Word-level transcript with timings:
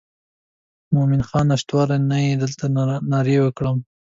مومن 0.93 1.21
خان 1.27 1.45
نشتوالی 1.51 1.97
نو 2.09 2.17
یې 2.25 2.33
دلته 2.43 2.63
نارې 3.11 3.37
وکړې. 3.41 3.71